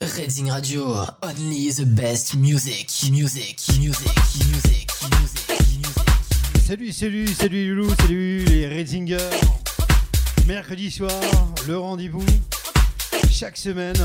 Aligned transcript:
Reading 0.00 0.50
Radio, 0.50 1.04
only 1.22 1.70
the 1.70 1.84
best 1.84 2.36
music, 2.36 2.88
music, 3.10 3.58
music, 3.78 4.14
music, 4.46 4.90
music. 5.10 5.86
Salut, 6.64 6.92
salut, 6.92 7.26
salut 7.28 7.56
les 7.56 7.66
loulous, 7.66 7.94
salut 8.00 8.44
les 8.44 8.68
Redsingers. 8.68 9.18
Mercredi 10.46 10.90
soir, 10.90 11.10
le 11.66 11.76
rendez-vous. 11.78 12.24
Chaque 13.30 13.56
semaine, 13.56 13.96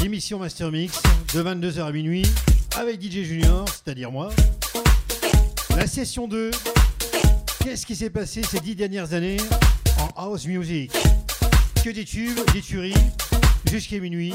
l'émission 0.00 0.38
Master 0.38 0.70
Mix 0.70 1.02
de 1.34 1.42
22h 1.42 1.82
à 1.82 1.92
minuit 1.92 2.26
avec 2.76 3.02
DJ 3.02 3.24
Junior, 3.24 3.64
c'est-à-dire 3.68 4.12
moi. 4.12 4.30
La 5.76 5.86
session 5.86 6.28
2. 6.28 6.52
Qu'est-ce 7.64 7.84
qui 7.84 7.96
s'est 7.96 8.10
passé 8.10 8.42
ces 8.48 8.60
dix 8.60 8.76
dernières 8.76 9.12
années 9.12 9.38
en 9.98 10.08
house 10.22 10.46
music? 10.46 10.92
Que 11.82 11.90
des 11.90 12.04
tubes, 12.04 12.38
des 12.52 12.62
tueries, 12.62 12.94
jusqu'à 13.70 13.98
minuit. 13.98 14.34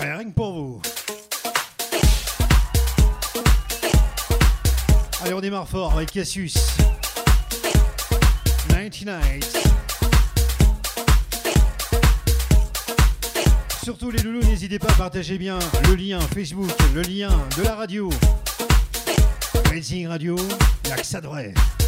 Rien 0.00 0.24
que 0.24 0.30
pour 0.30 0.52
vous. 0.52 0.82
Allez, 5.22 5.34
on 5.34 5.40
démarre 5.40 5.68
fort 5.68 5.92
avec 5.92 6.10
Cassius. 6.10 6.76
99. 8.68 9.62
Surtout 13.82 14.10
les 14.10 14.22
loulous, 14.22 14.42
n'hésitez 14.42 14.78
pas 14.78 14.90
à 14.90 14.94
partager 14.94 15.38
bien 15.38 15.58
le 15.88 15.94
lien 15.94 16.20
Facebook, 16.20 16.70
le 16.94 17.02
lien 17.02 17.30
de 17.56 17.62
la 17.62 17.74
radio. 17.74 18.10
Racing 19.70 20.06
Radio, 20.06 20.36
il 20.84 21.20
de. 21.20 21.81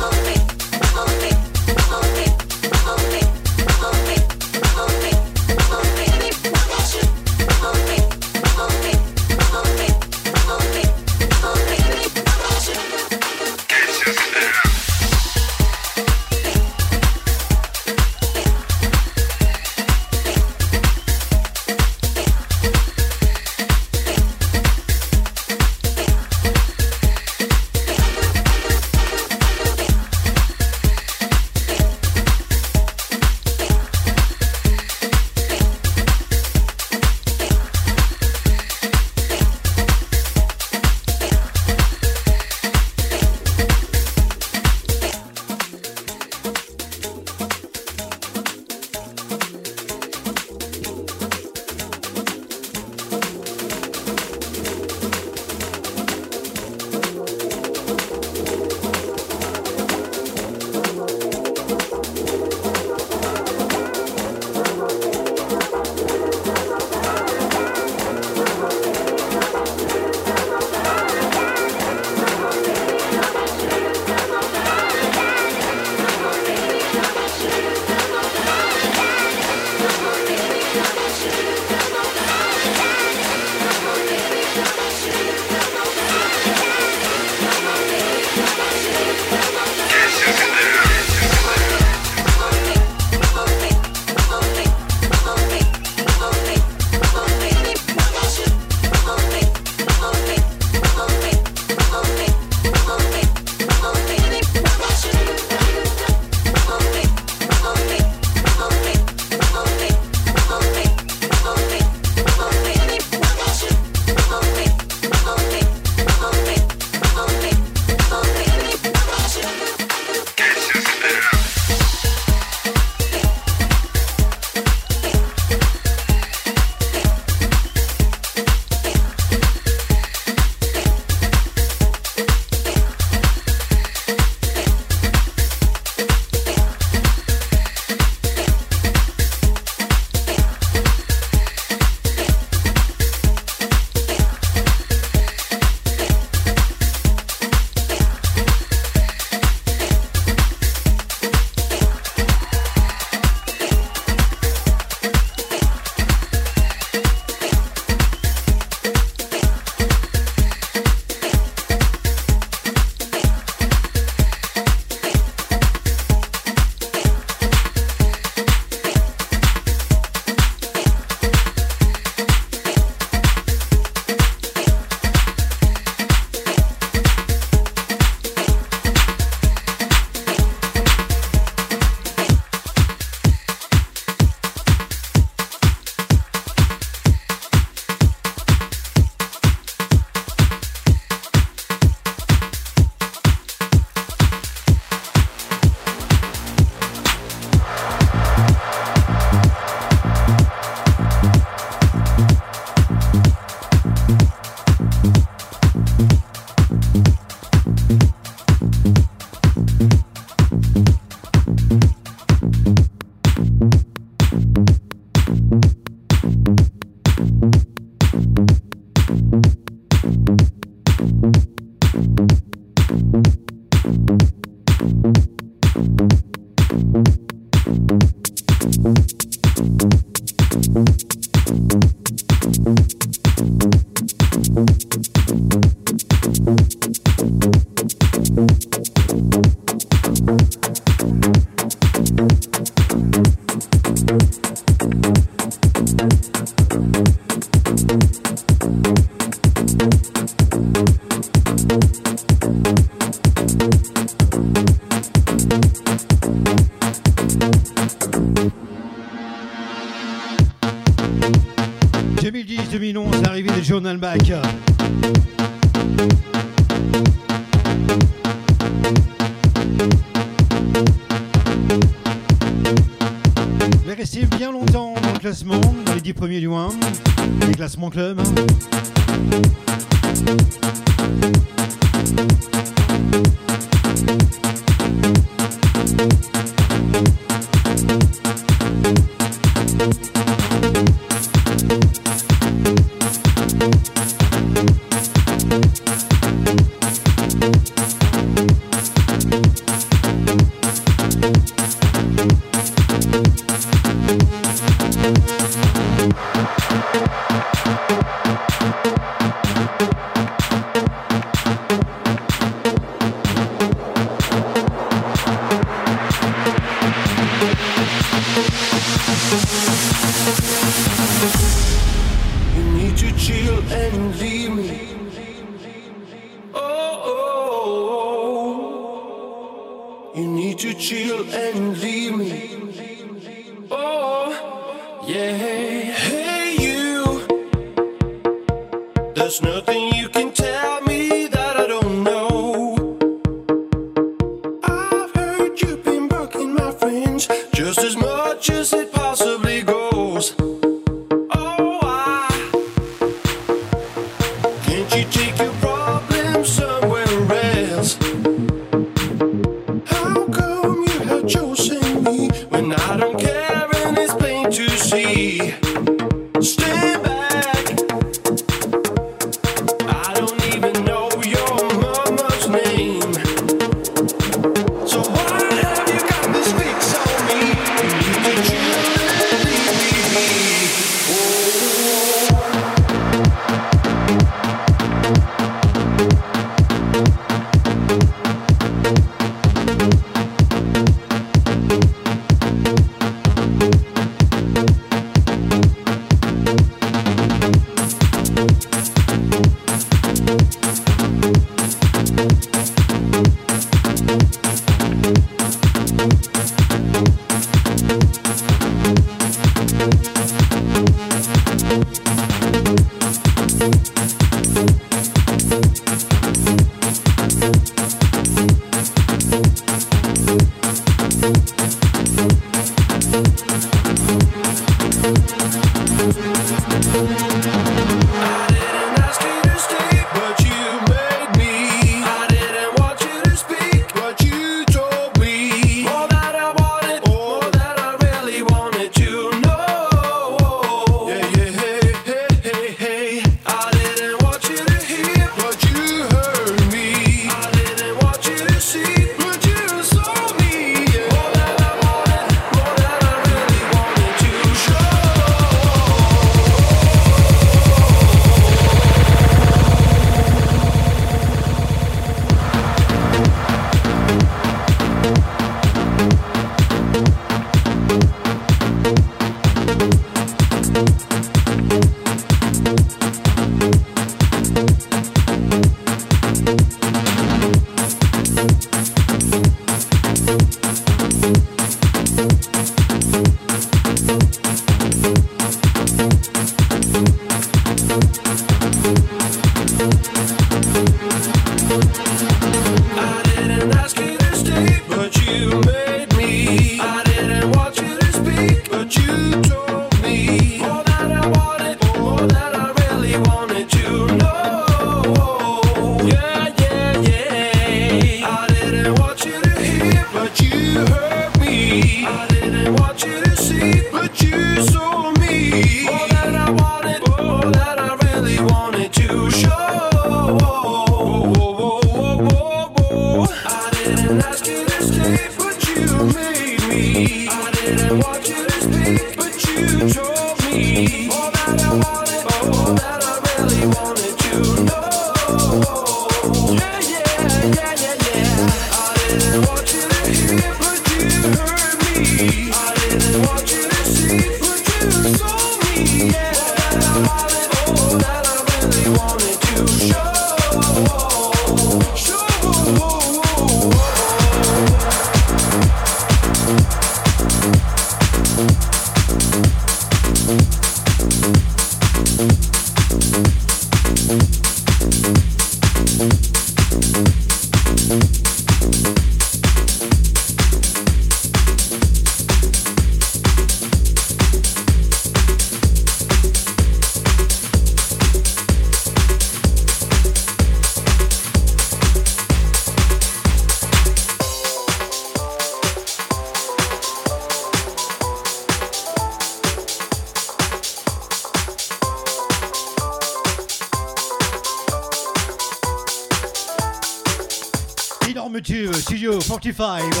Five. 599.53 600.00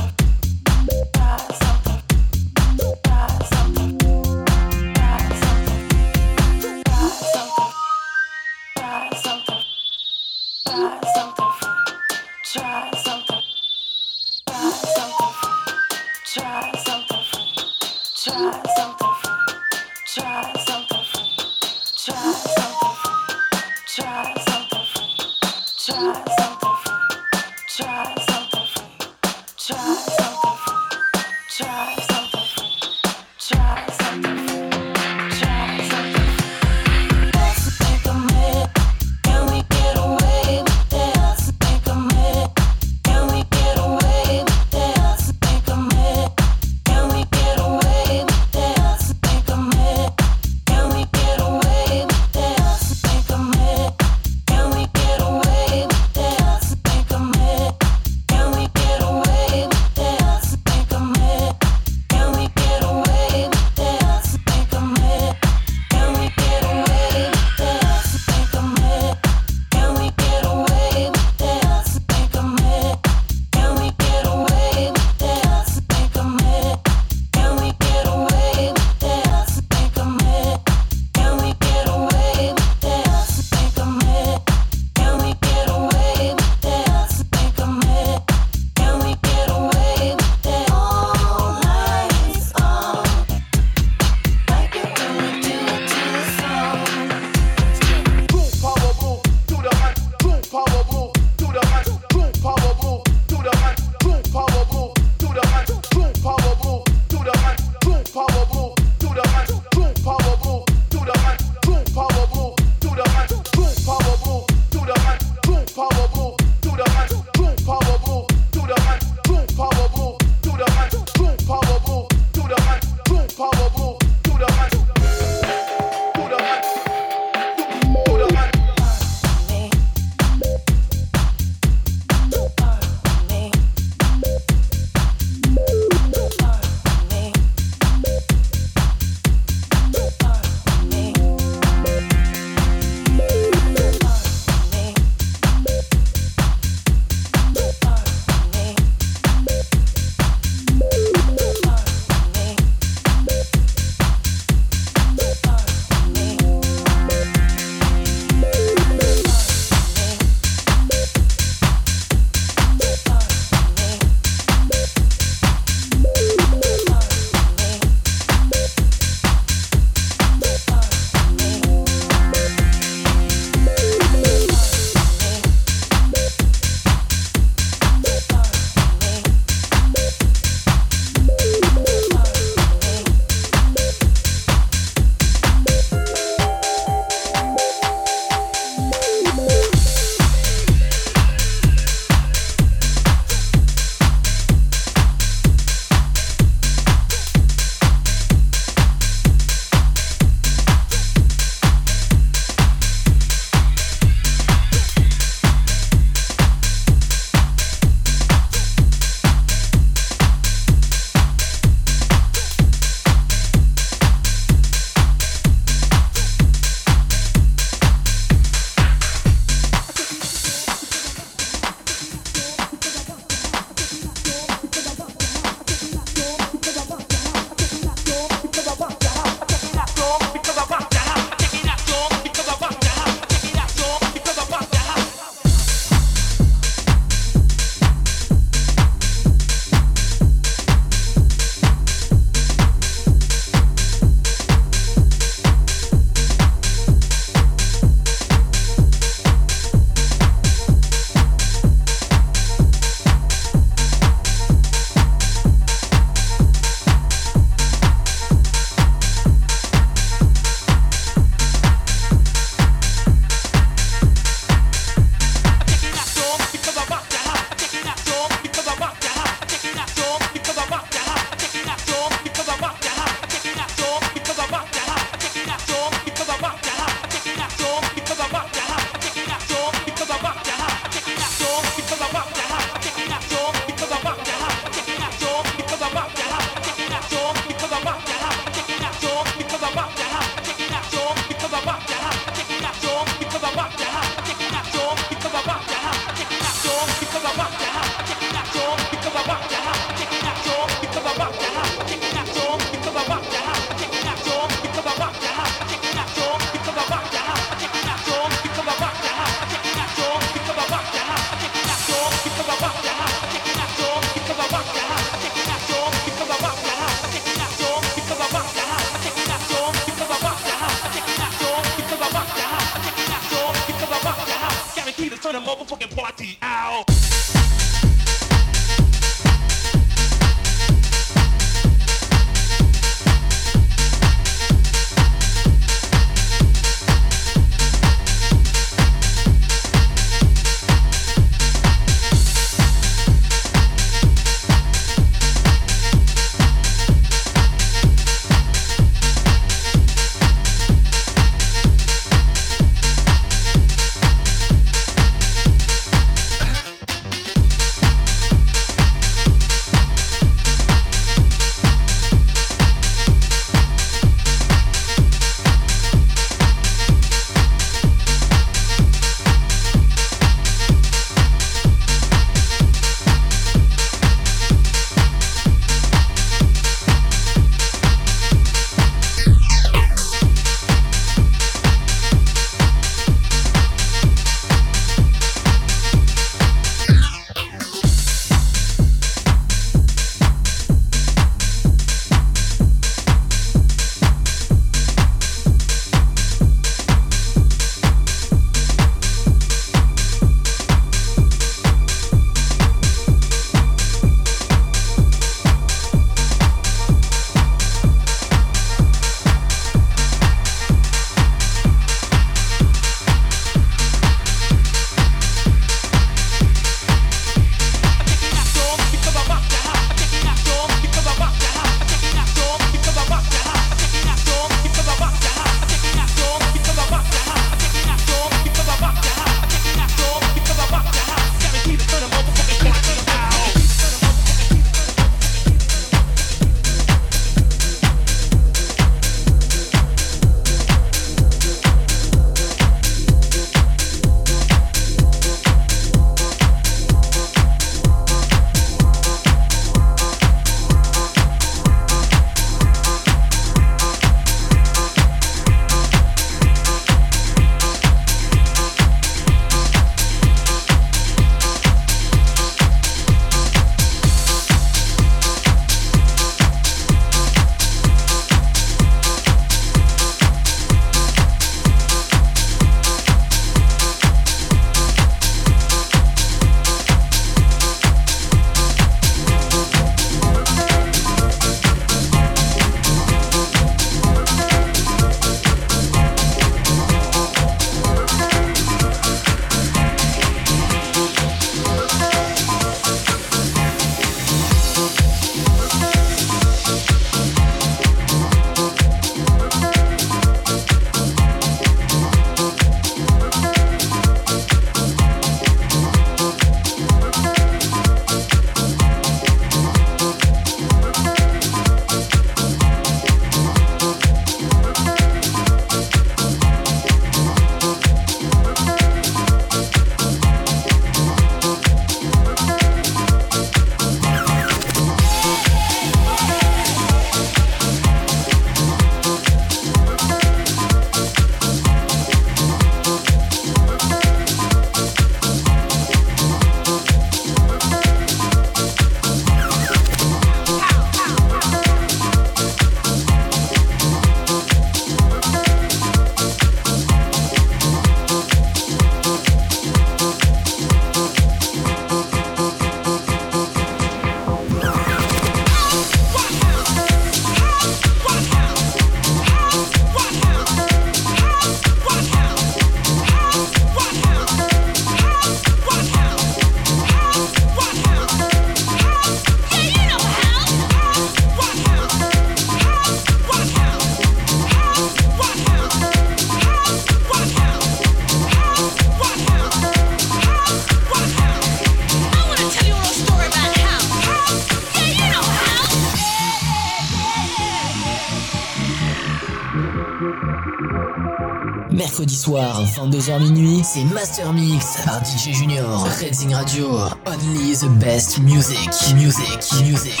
22h 592.78 593.20
minuit, 593.20 593.62
c'est 593.64 593.82
Master 593.82 594.32
Mix 594.32 594.76
par 594.84 595.04
DJ 595.04 595.32
Junior. 595.32 595.84
Redzing 596.00 596.32
Radio, 596.32 596.78
only 597.06 597.56
the 597.56 597.66
best 597.80 598.20
music, 598.20 598.56
music, 598.94 599.18
music, 599.64 599.98
music, 599.98 600.00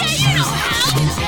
music. 0.94 1.24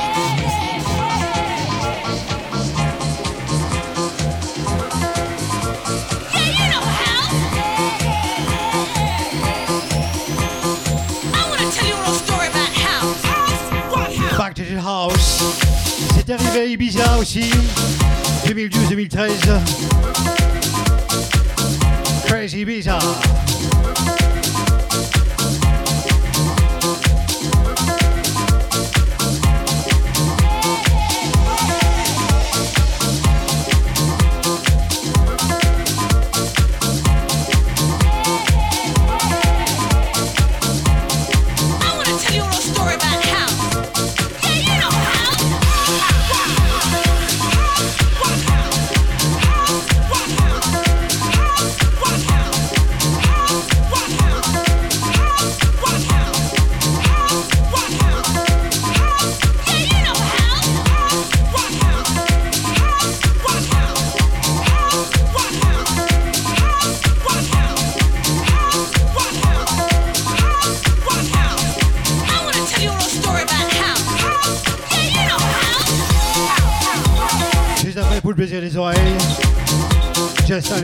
Back 14.37 14.53
to 14.53 14.63
the 14.63 14.77
House. 14.81 15.43
C'est 16.15 16.29
arrivé 16.29 16.59
à 16.61 16.65
Ibiza 16.65 17.17
aussi. 17.19 17.51
2012-2013. 18.45 19.91
Crazy 22.31 22.61
Ibiza. 22.61 22.97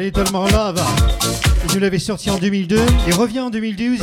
Little 0.07 0.31
More 0.31 0.49
Love. 0.51 0.81
Il 1.75 1.99
sorti 1.99 2.29
en 2.29 2.37
2002 2.37 2.79
et 3.09 3.11
revient 3.11 3.41
en 3.41 3.49
2012. 3.49 3.99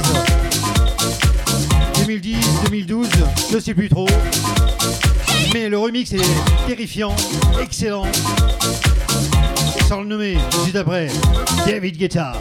2010, 2.00 2.36
2012, 2.66 3.08
je 3.50 3.58
sais 3.58 3.72
plus 3.72 3.88
trop. 3.88 4.06
Mais 5.54 5.70
le 5.70 5.78
remix 5.78 6.12
est 6.12 6.20
terrifiant, 6.66 7.16
excellent. 7.58 8.06
Sans 9.88 10.02
le 10.02 10.06
nommer, 10.06 10.36
juste 10.64 10.76
après, 10.76 11.08
David 11.66 11.96
Guetta. 11.96 12.32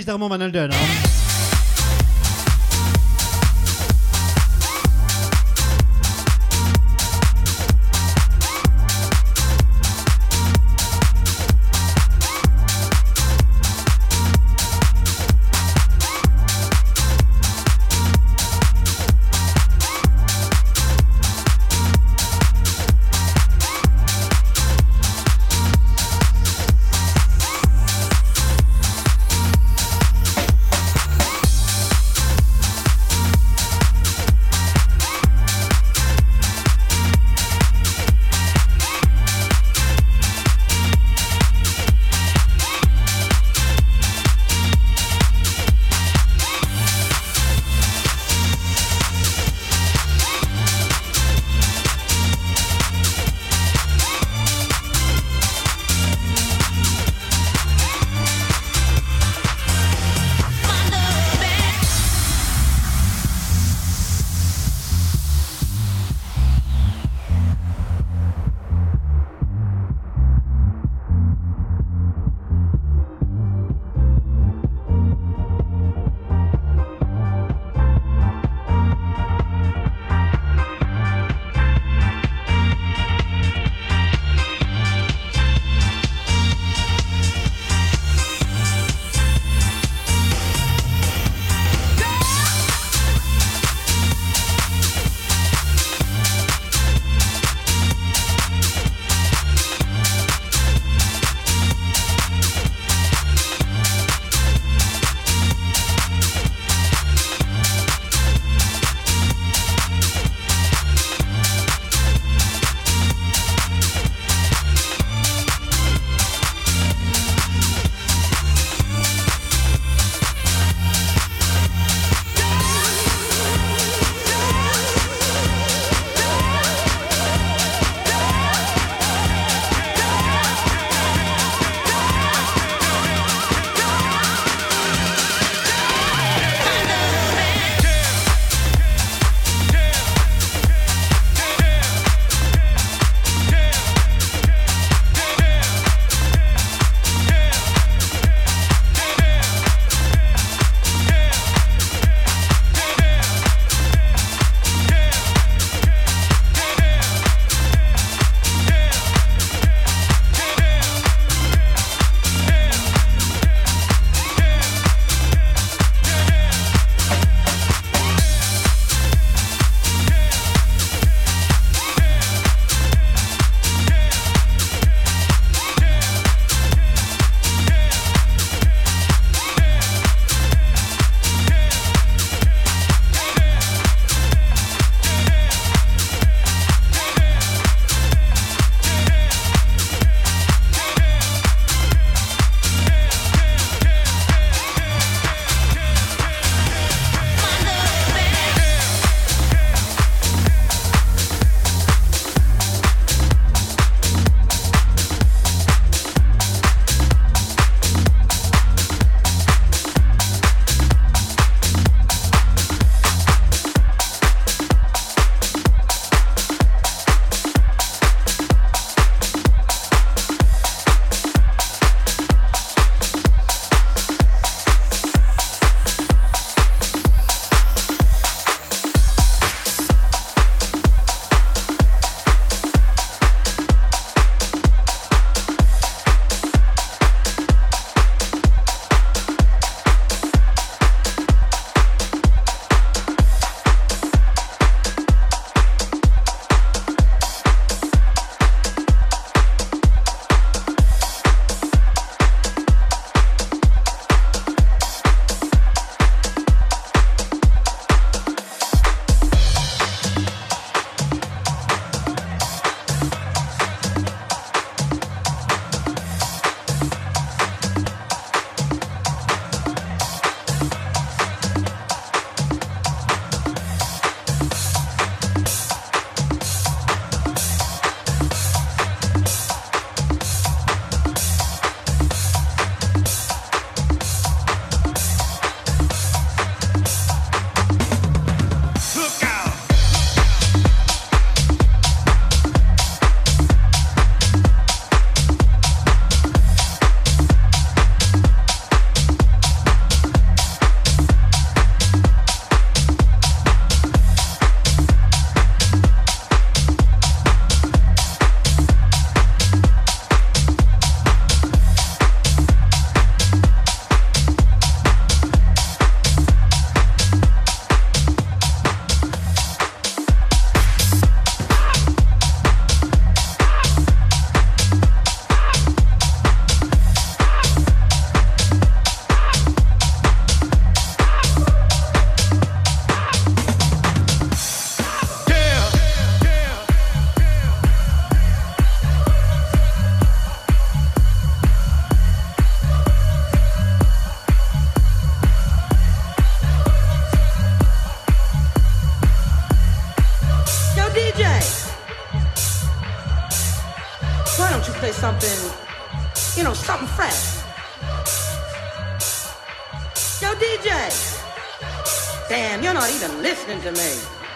Reprise 0.00 0.06
d'Armand 0.06 0.28
Van 0.30 0.40
Helden. 0.40 0.70
hein. 0.72 1.09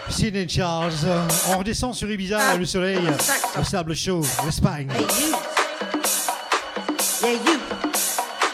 Sidney 0.09 0.47
Charles. 0.47 0.93
On 1.49 1.57
redescend 1.57 1.93
sur 1.95 2.09
Ibiza, 2.09 2.57
le 2.57 2.65
soleil, 2.65 2.99
le 3.57 3.63
sable 3.63 3.95
chaud, 3.95 4.21
l'Espagne. 4.45 4.87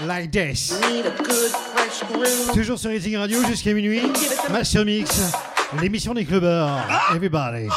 Like 0.07 0.31
this. 0.31 0.73
Toujours 2.53 2.79
sur 2.79 2.89
Rating 2.89 3.17
Radio 3.17 3.43
jusqu'à 3.45 3.73
minuit. 3.73 4.01
Master 4.49 4.85
Mix, 4.85 5.31
l'émission 5.81 6.13
des 6.13 6.25
clubbers. 6.25 6.87
Everybody. 7.13 7.67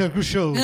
quelque 0.00 0.22
chose. 0.22 0.56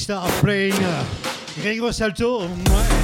Stop 0.00 0.30
playing. 0.40 0.72
Gregor 1.60 1.92
Salto, 1.92 2.40
ouais. 2.40 2.99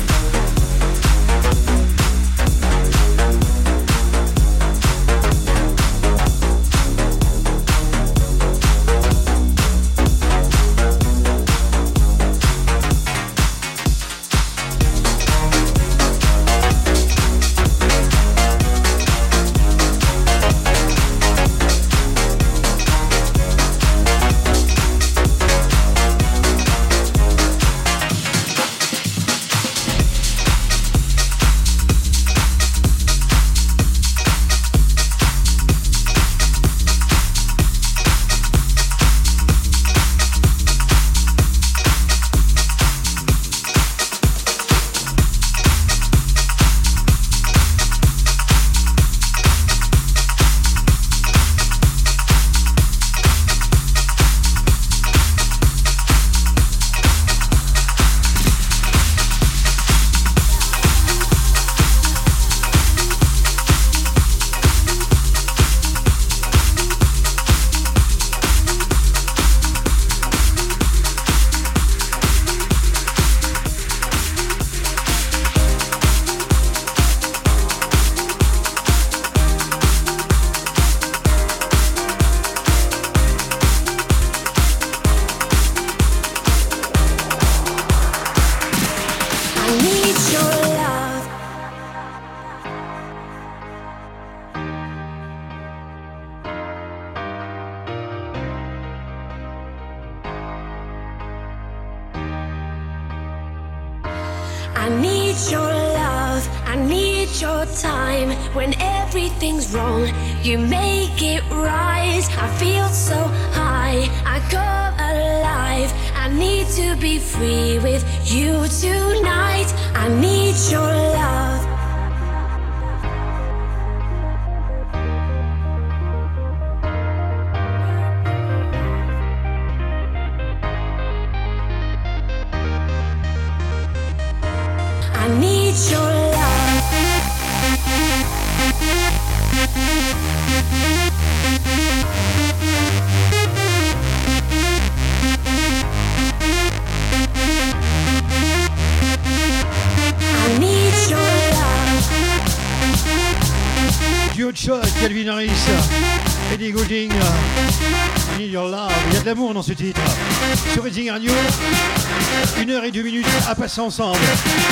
ensemble 163.79 164.19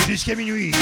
jusqu'à 0.09 0.34
minuit. 0.34 0.72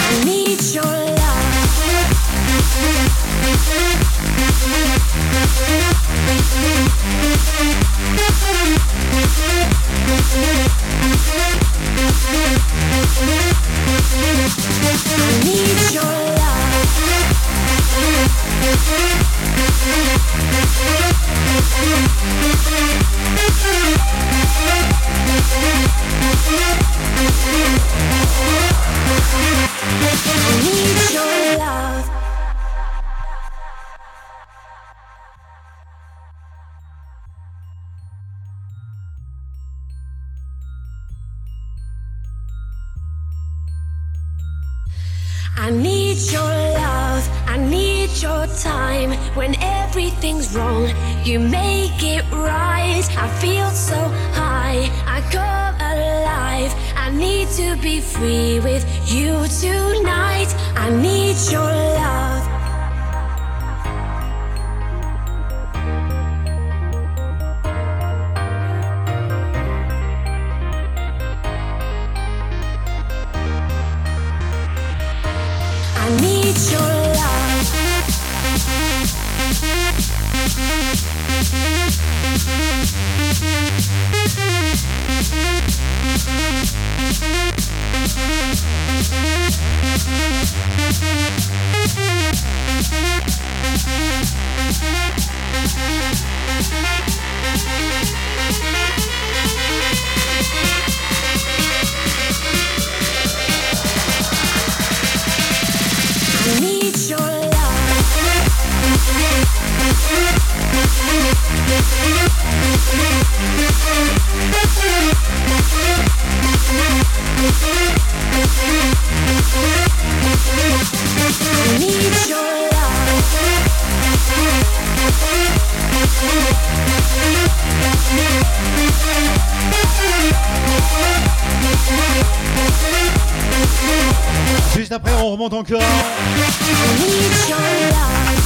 on 135.32 135.36
remonte 135.36 135.54
encore. 135.54 135.80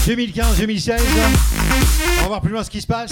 2015, 0.07 0.59
2016. 0.59 1.03
On 2.19 2.23
va 2.23 2.29
voir 2.29 2.41
plus 2.41 2.53
loin 2.53 2.63
ce 2.63 2.71
qui 2.71 2.81
se 2.81 2.87
passe. 2.87 3.11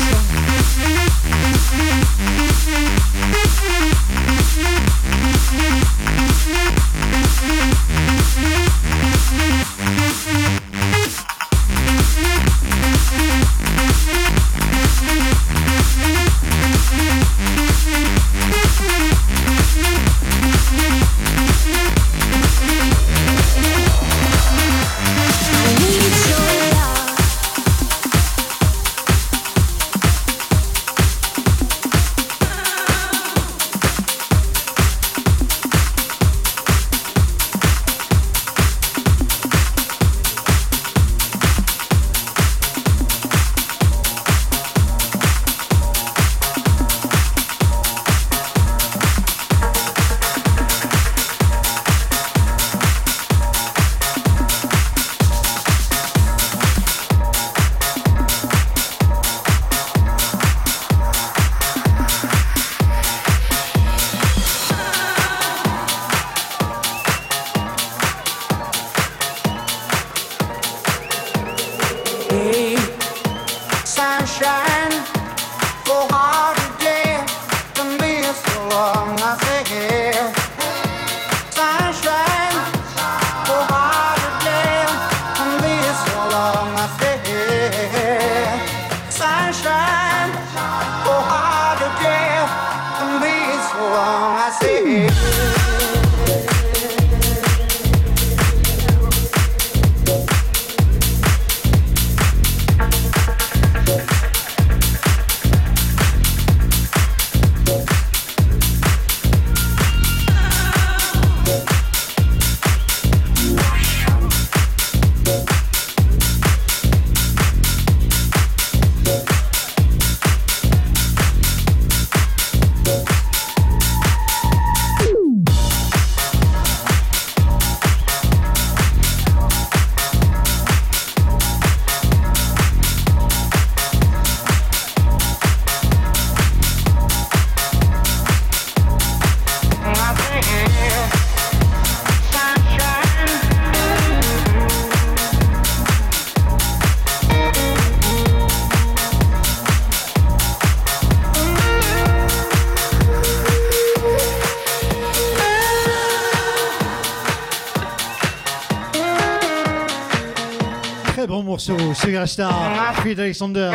Sylvia 162.15 162.29
Staal, 162.29 162.95
Friedrich 163.03 163.43
Alexander 163.43 163.73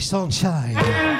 Sunshine. 0.00 1.11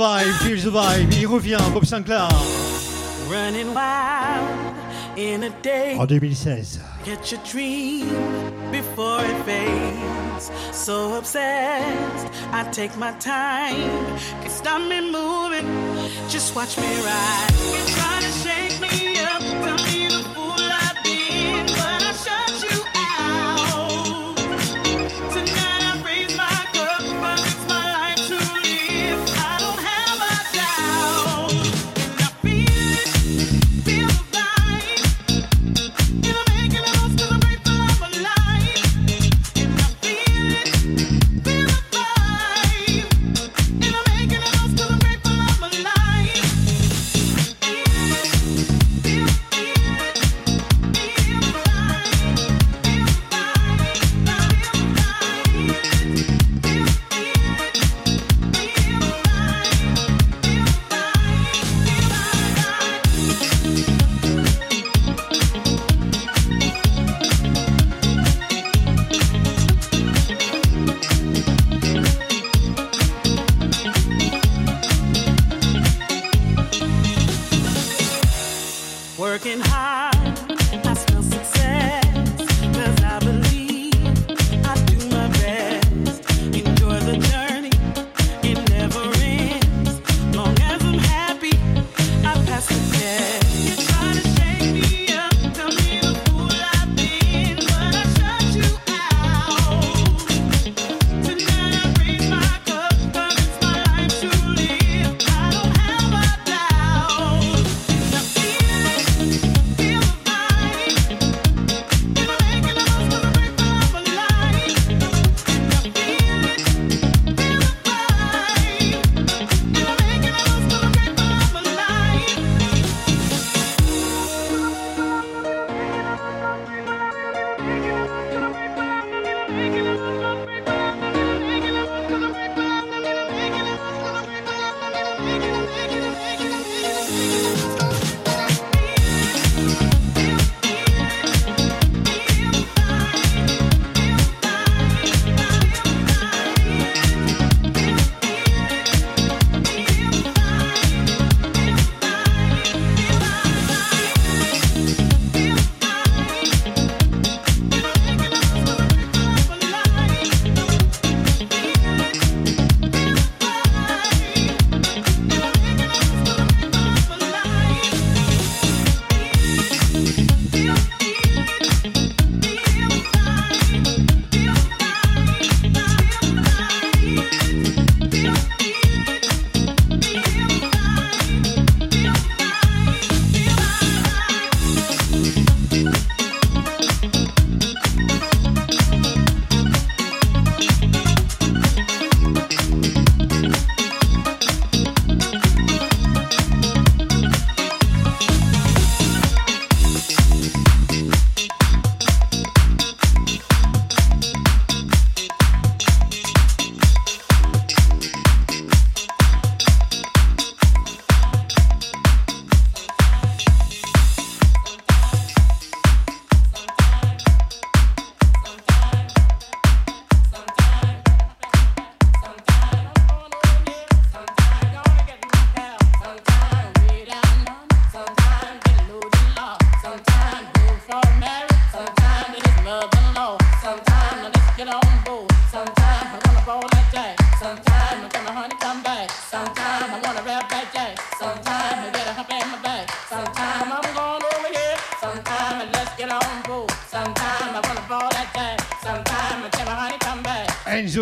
vibe, 0.00 0.32
feel 0.38 0.56
the 0.56 0.70
vibe. 0.70 1.12
Il 1.12 1.28
revient, 1.28 1.60
Bob 1.74 1.84
Sinclair. 1.84 2.28
Running 3.28 3.74
wild 3.74 4.74
in 5.16 5.42
a 5.42 5.50
day. 5.60 5.96
En 5.98 6.06
2016. 6.06 6.80
Get 7.04 7.30
your 7.30 7.40
dream 7.44 8.08
before 8.70 9.20
it 9.20 9.44
fades. 9.44 10.50
So 10.72 11.16
obsessed, 11.18 12.26
I 12.52 12.64
take 12.72 12.96
my 12.96 13.12
time. 13.18 14.16
Can't 14.40 14.50
stop 14.50 14.80
me 14.80 15.00
just 16.28 16.56
watch 16.56 16.78
me 16.78 17.02
ride. 17.04 17.99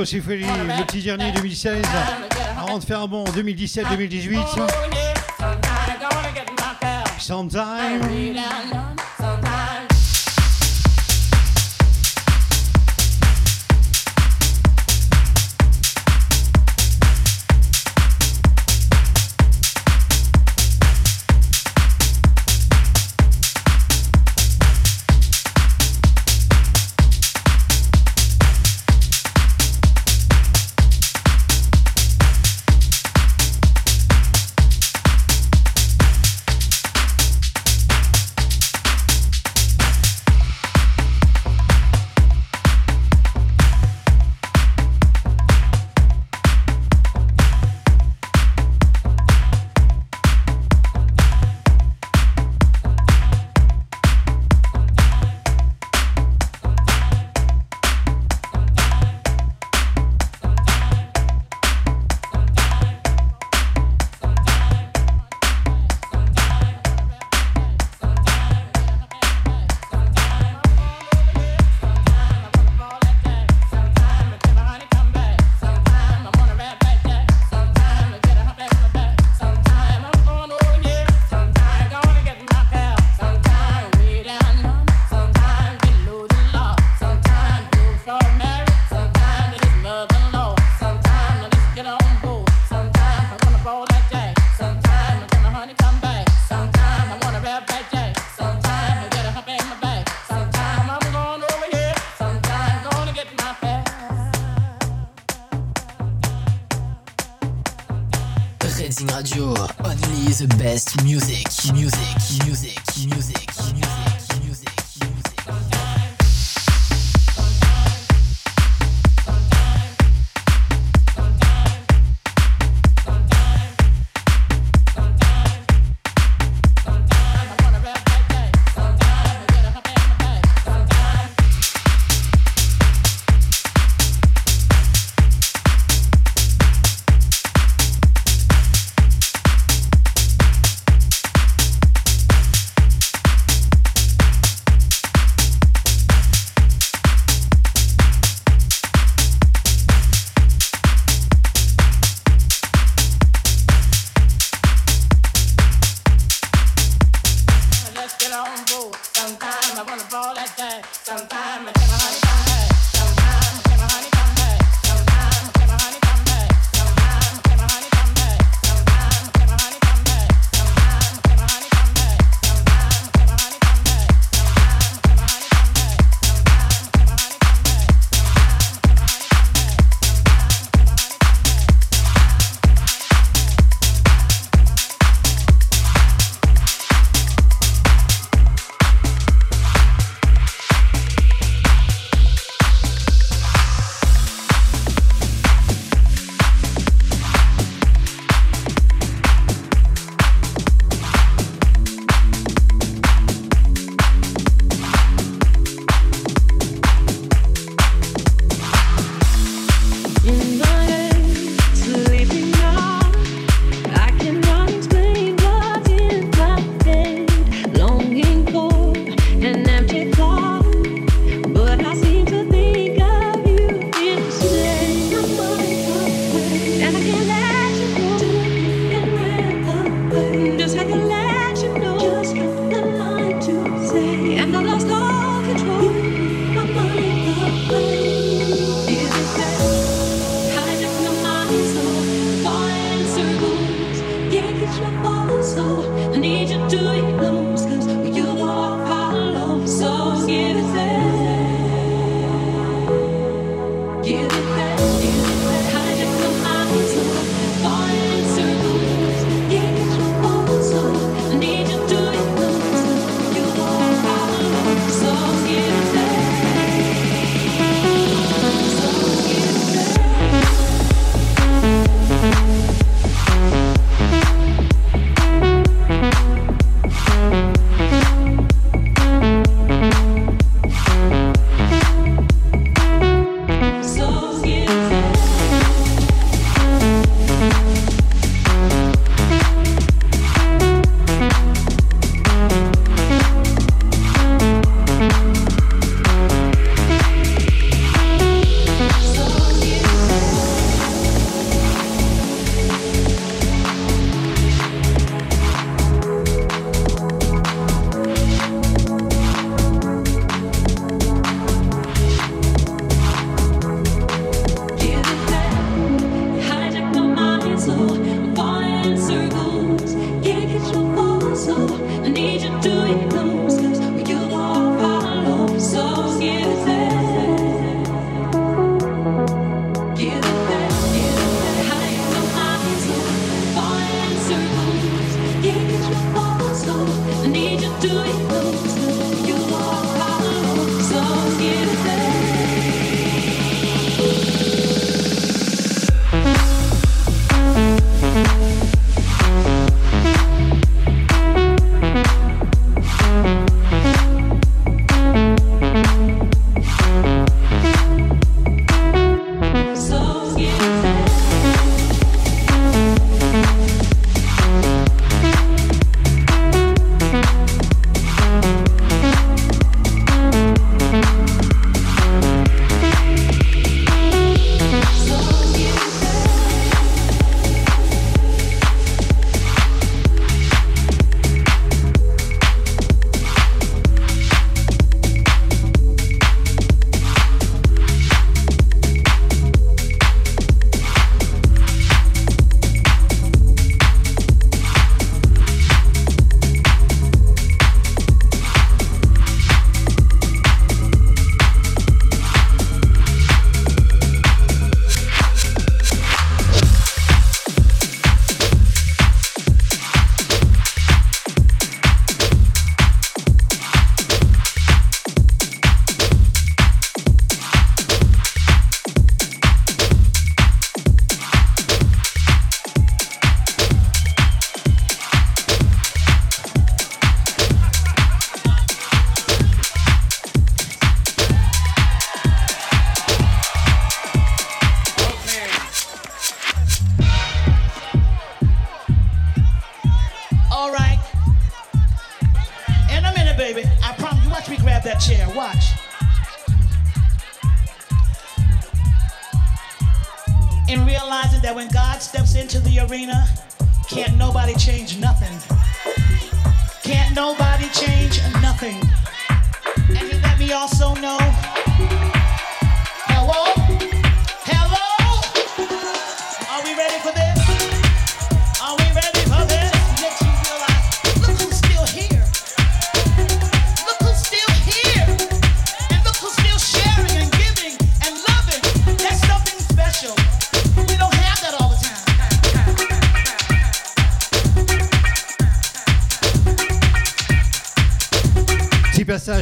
Sifri, 0.09 0.39
le 0.39 0.85
petit 0.86 1.02
dernier 1.02 1.30
2016. 1.32 1.85
Avant 2.59 2.78
de 2.78 2.85
faire 2.85 3.06
bon 3.09 3.24
2017-2018. 3.24 4.39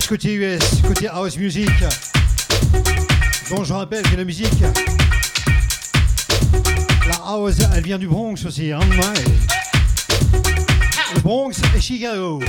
Côté 0.09 0.35
US, 0.35 0.61
côté 0.87 1.09
house 1.09 1.37
music. 1.37 1.69
Dont 3.51 3.65
je 3.65 3.73
rappelle 3.73 4.03
que 4.03 4.15
la 4.15 4.25
musique, 4.25 4.63
la 7.09 7.17
house, 7.27 7.57
elle 7.75 7.83
vient 7.83 7.99
du 7.99 8.07
Bronx 8.07 8.37
aussi. 8.47 8.71
Hein 8.71 8.79
ouais. 8.79 9.25
Le 11.15 11.21
Bronx 11.21 11.61
et 11.77 11.81
Chicago. 11.81 12.41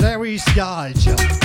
Larry's 0.00 0.44
Garage. 0.56 1.39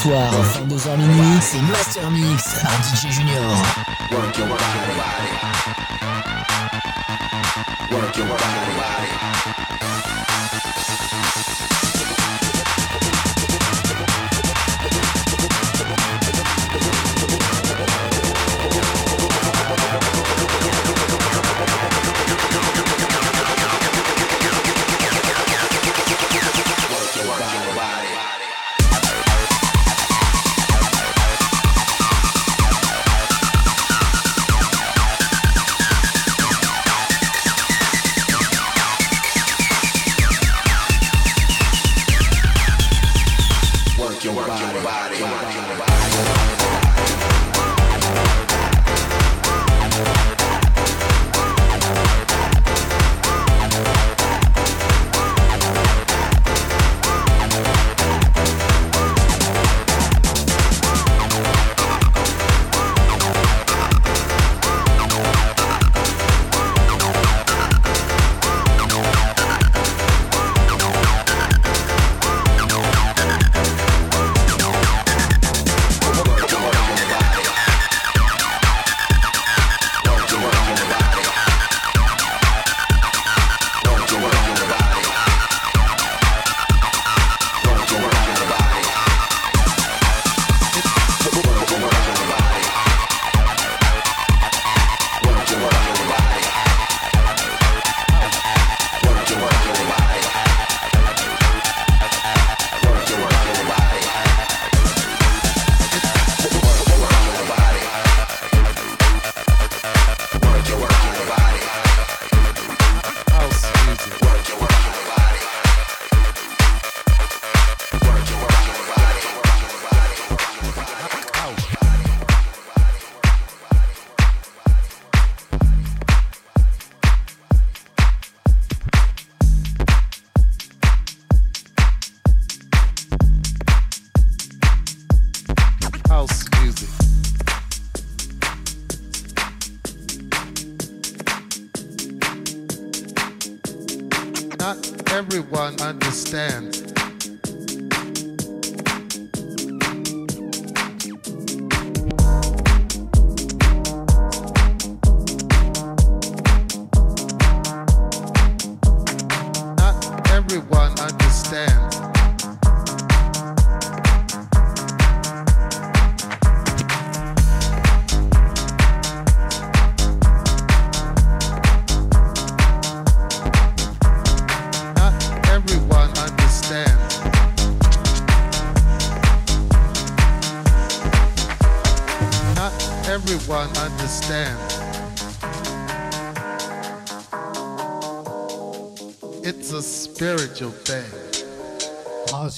soir, 0.00 0.32
22h 0.32 0.96
minuit, 0.96 1.38
c'est 1.42 1.60
Master 1.60 2.10
Mix 2.10 2.62
par 2.62 2.72
DJ 2.82 3.12
Junior. 3.12 3.56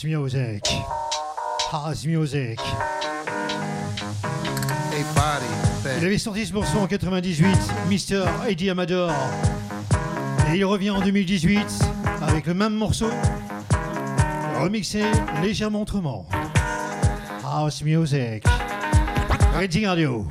house 0.02 0.04
music. 0.04 0.64
House 1.72 2.04
music. 2.06 2.60
Il 6.00 6.06
avait 6.06 6.18
sorti 6.18 6.44
ce 6.44 6.52
morceau 6.52 6.78
en 6.78 6.86
98, 6.88 7.46
Mister 7.88 8.24
Eddie 8.48 8.70
Amador. 8.70 9.12
Et 10.52 10.56
il 10.56 10.64
revient 10.64 10.90
en 10.90 11.00
2018 11.00 11.66
avec 12.20 12.46
le 12.46 12.54
même 12.54 12.74
morceau, 12.74 13.10
remixé 14.58 15.04
légèrement 15.40 15.82
autrement. 15.82 16.26
House 17.44 17.82
music. 17.82 18.44
Radio. 19.54 20.26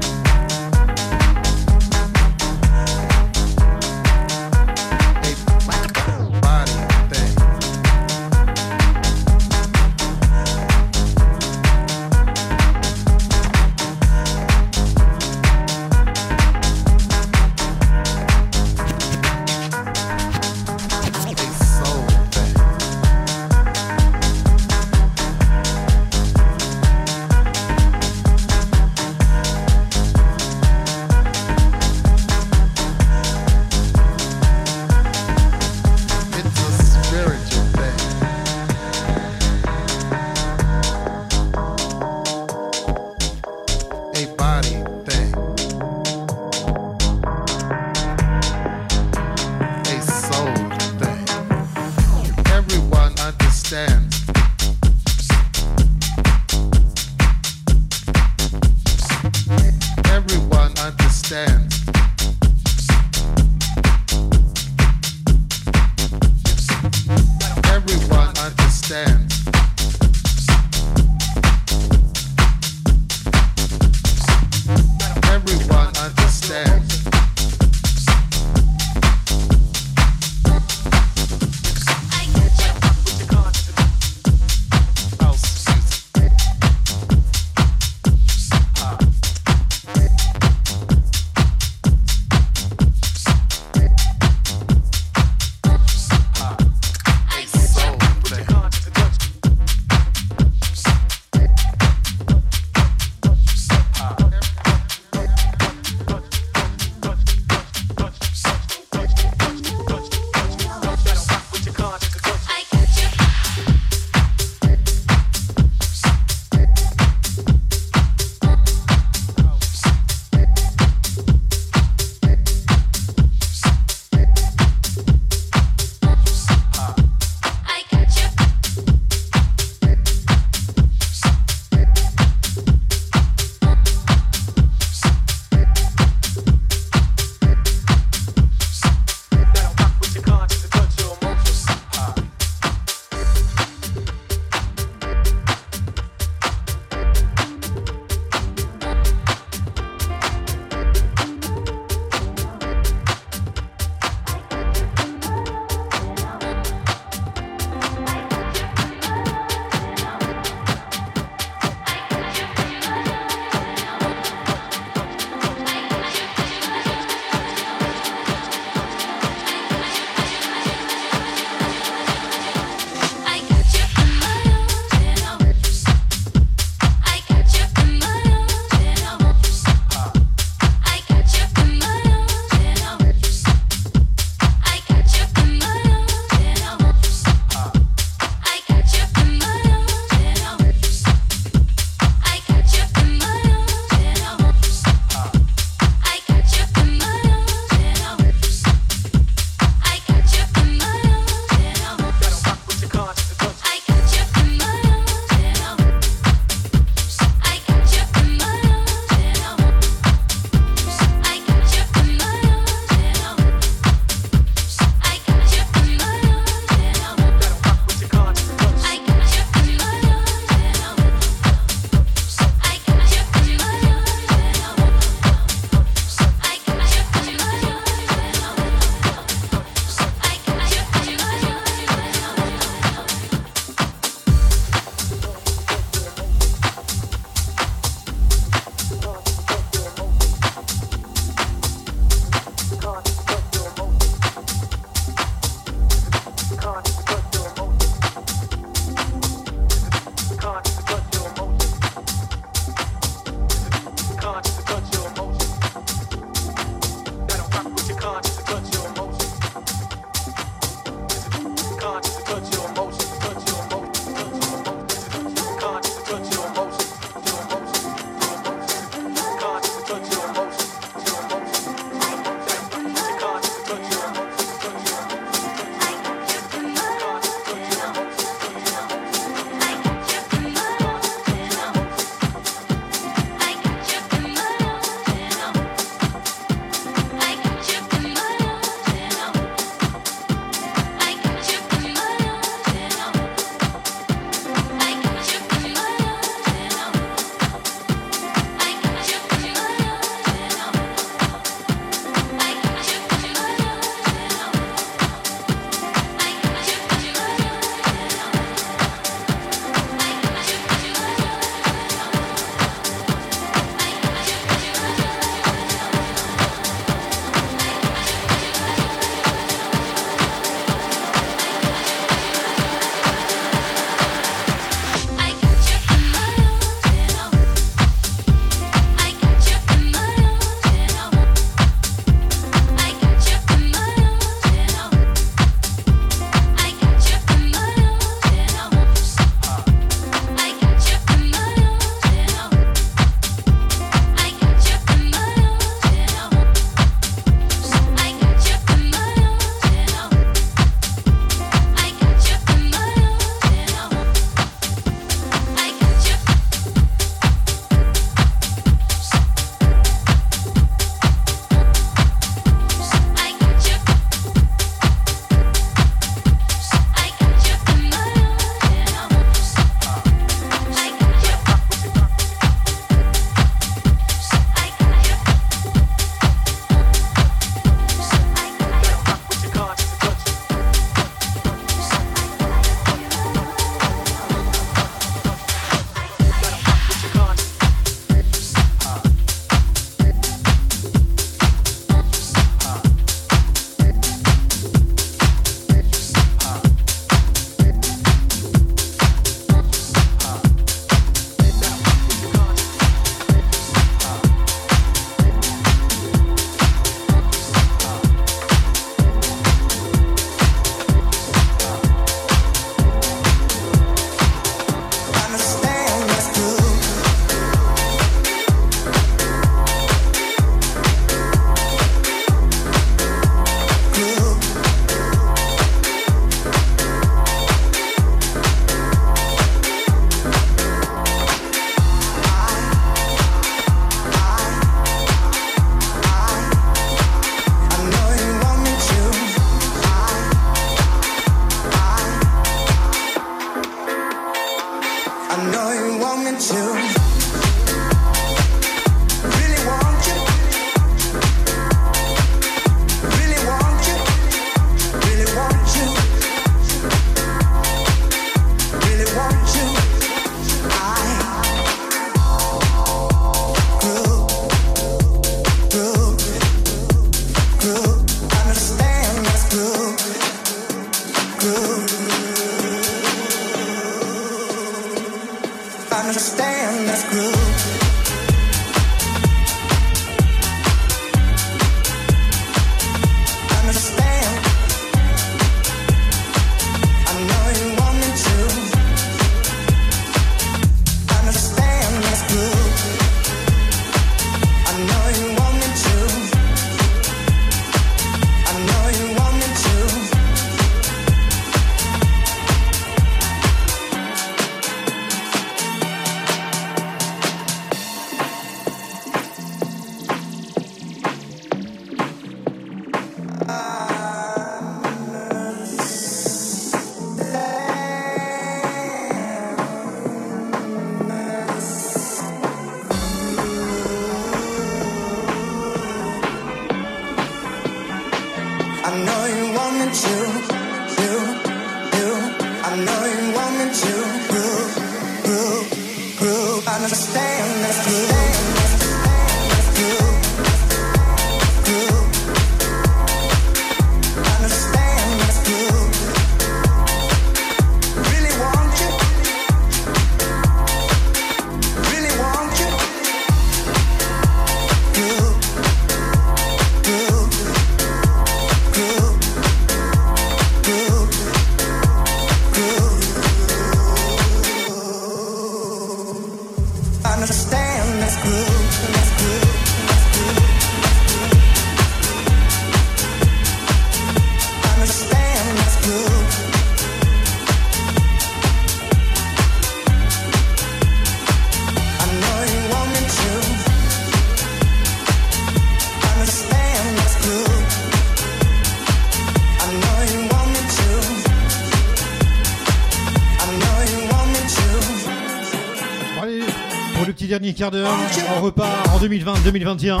quart 597.60 597.70
d'heure, 597.70 597.94
on 598.38 598.40
repart 598.40 598.88
en 598.88 598.98
2020-2021. 599.00 600.00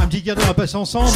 Un 0.00 0.06
petit 0.06 0.22
quart 0.22 0.34
d'heure 0.34 0.48
à 0.48 0.54
passer 0.54 0.76
ensemble. 0.76 1.10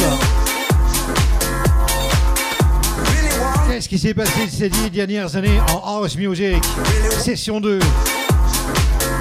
Qu'est-ce 3.67 3.89
qui 3.89 3.97
s'est 3.97 4.13
passé 4.13 4.47
ces 4.47 4.69
dix 4.69 4.91
dernières 4.91 5.35
années 5.35 5.59
en 5.73 6.01
house 6.01 6.17
music? 6.17 6.63
Session 7.17 7.59
2. 7.59 7.79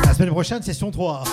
La 0.05 0.13
semaine 0.13 0.29
prochaine, 0.29 0.63
session 0.63 0.91
3. 0.91 1.25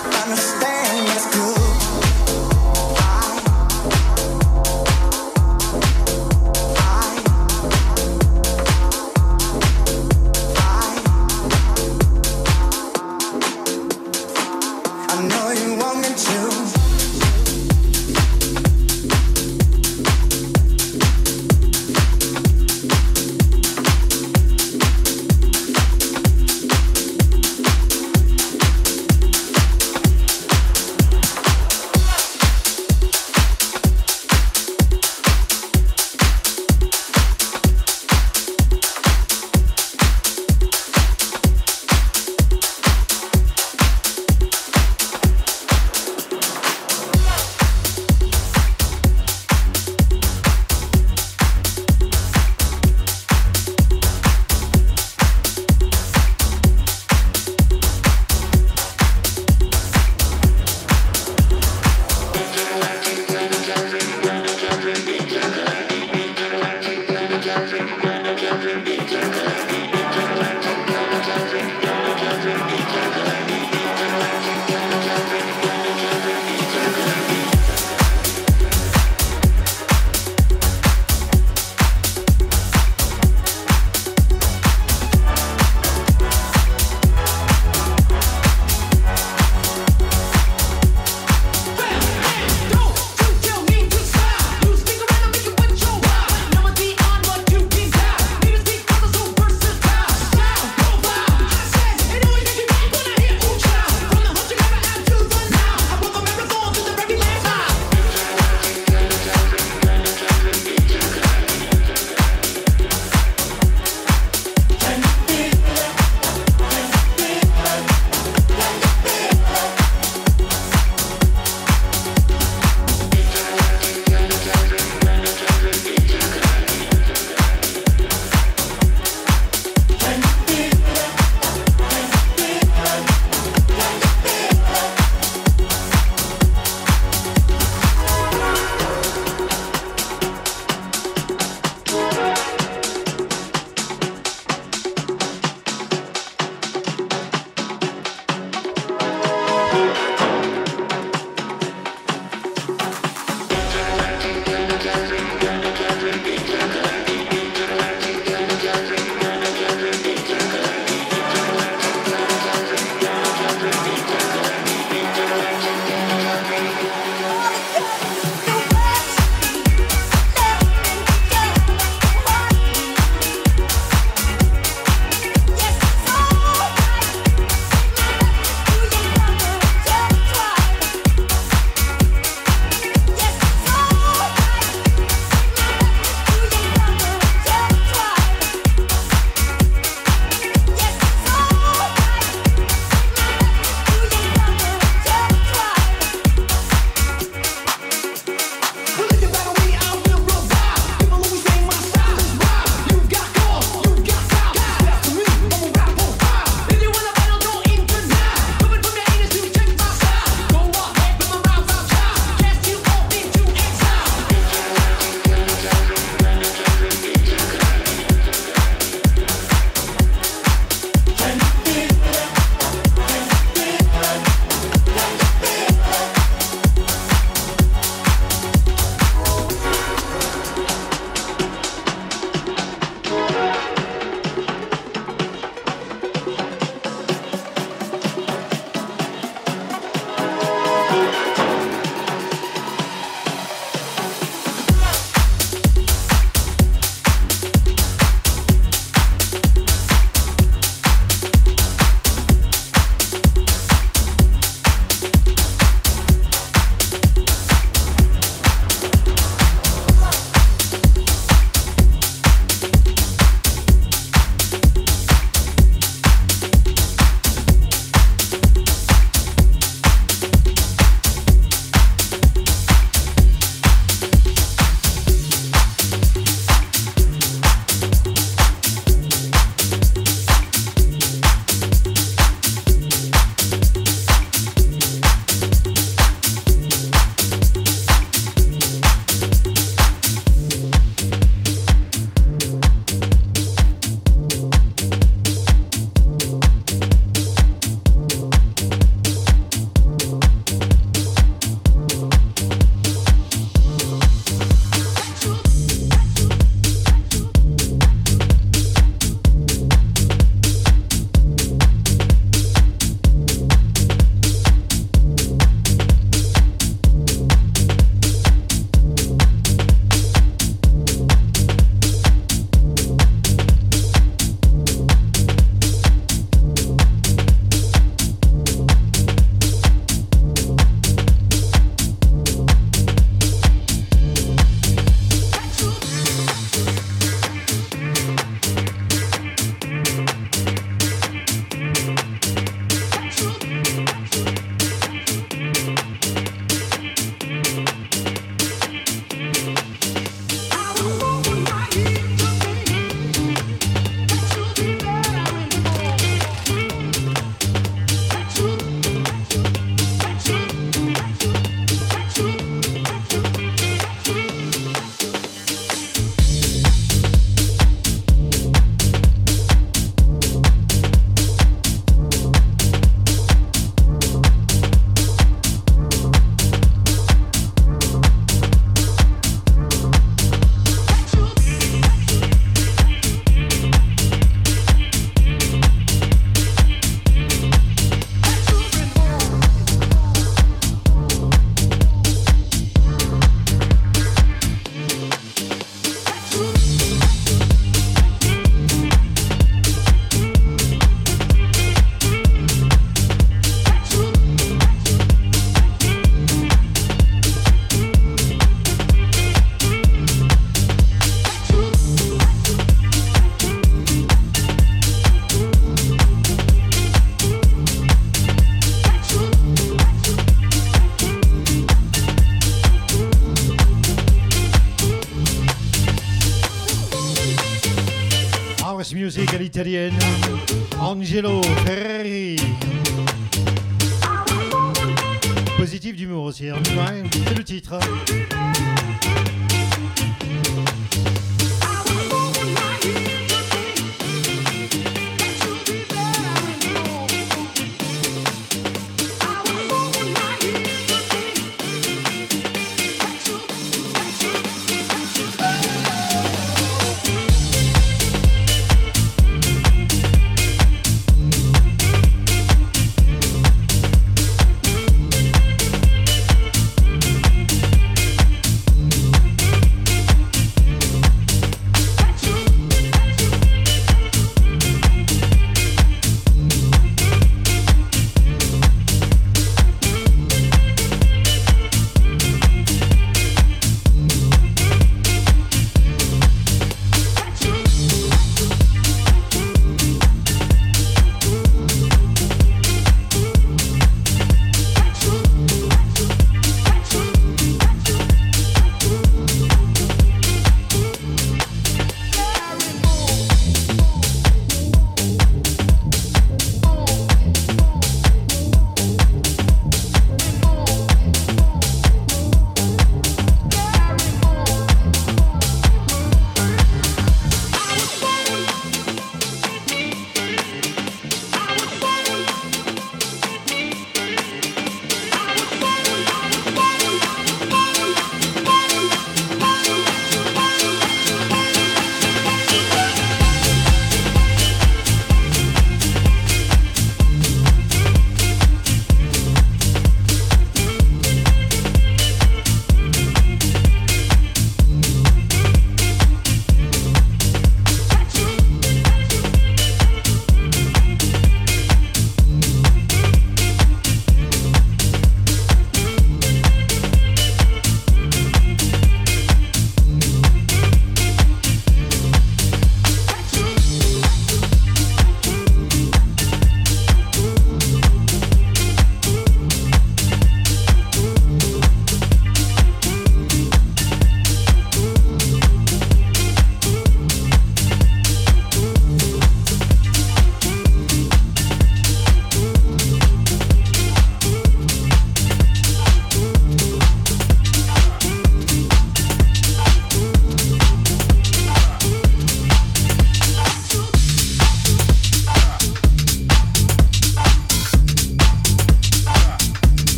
Music 429.54 430.01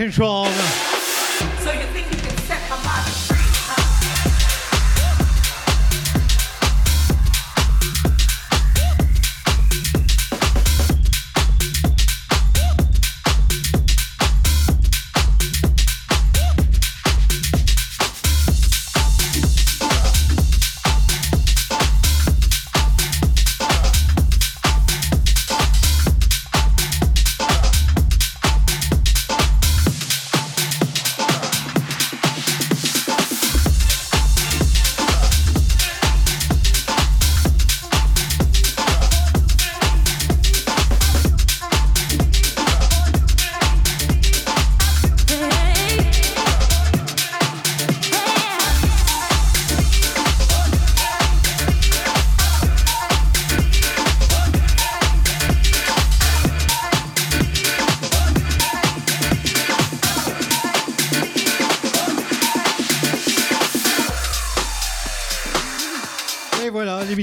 control. 0.00 0.39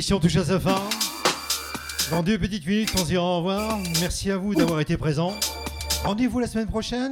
L'émission 0.10 0.26
touche 0.26 0.38
à 0.38 0.46
sa 0.46 0.58
fin. 0.58 0.82
Dans 2.12 2.24
deux 2.24 2.38
petites 2.38 2.66
minutes, 2.66 2.92
on 2.96 3.00
se 3.00 3.08
dira 3.08 3.26
au 3.26 3.38
revoir. 3.40 3.78
Merci 4.00 4.32
à 4.32 4.38
vous 4.38 4.56
d'avoir 4.56 4.80
été 4.80 4.96
présents. 4.96 5.34
Rendez-vous 6.06 6.40
la 6.40 6.48
semaine 6.48 6.68
prochaine. 6.68 7.12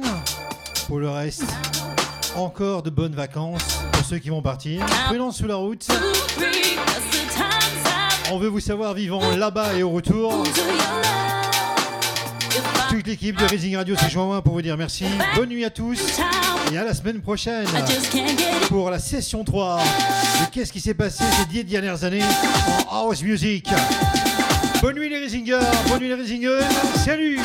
Pour 0.86 0.98
le 0.98 1.10
reste, 1.10 1.44
encore 2.36 2.82
de 2.82 2.88
bonnes 2.88 3.14
vacances 3.14 3.80
pour 3.92 4.02
ceux 4.02 4.16
qui 4.16 4.30
vont 4.30 4.40
partir. 4.40 4.86
Prudence 5.08 5.36
sous 5.36 5.46
la 5.46 5.56
route. 5.56 5.86
On 8.32 8.38
veut 8.38 8.48
vous 8.48 8.60
savoir 8.60 8.94
vivant 8.94 9.20
là-bas 9.36 9.74
et 9.74 9.82
au 9.82 9.90
retour. 9.90 10.42
Toute 12.88 13.06
l'équipe 13.06 13.36
de 13.36 13.44
Raising 13.44 13.76
Radio 13.76 13.94
s'est 13.94 14.08
joint 14.08 14.40
pour 14.40 14.54
vous 14.54 14.62
dire 14.62 14.78
merci. 14.78 15.04
Bonne 15.34 15.50
nuit 15.50 15.66
à 15.66 15.70
tous 15.70 16.00
et 16.72 16.78
à 16.78 16.84
la 16.84 16.94
semaine 16.94 17.20
prochaine 17.20 17.66
pour 18.68 18.90
la 18.90 18.98
session 18.98 19.44
3 19.44 19.78
de 19.78 20.50
qu'est-ce 20.50 20.72
qui 20.72 20.80
s'est 20.80 20.94
passé 20.94 21.22
ces 21.38 21.46
10 21.46 21.64
dernières 21.64 22.04
années 22.04 22.22
house 22.96 23.22
music. 23.22 23.68
Bonne 24.80 24.96
nuit 24.96 25.10
les 25.10 25.18
Raisingers, 25.18 25.58
bonne 25.88 26.00
nuit 26.00 26.08
les 26.08 26.14
Raisingeuses, 26.14 26.64
salut 27.04 27.38